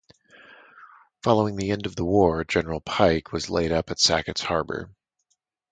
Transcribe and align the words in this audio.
Following 1.21 1.57
the 1.57 1.69
end 1.69 1.85
of 1.85 1.95
the 1.95 2.03
war, 2.03 2.43
"General 2.43 2.81
Pike" 2.81 3.31
was 3.31 3.51
laid 3.51 3.71
up 3.71 3.91
at 3.91 3.99
Sackett's 3.99 4.41
Harbor. 4.41 4.89